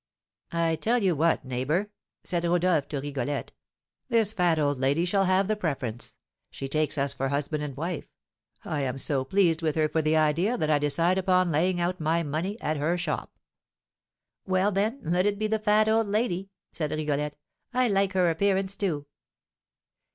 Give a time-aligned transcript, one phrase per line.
[0.51, 1.91] "I tell you what, neighbour,"
[2.23, 3.51] said Rodolph to Rigolette,
[4.09, 6.15] "this fat old lady shall have the preference.
[6.49, 8.07] She takes us for husband and wife.
[8.65, 11.99] I am so pleased with her for the idea that I decide upon laying out
[11.99, 13.37] my money at her shop."
[14.47, 17.35] "Well, then, let it be the fat old lady," said Rigolette.
[17.71, 19.05] "I like her appearance, too."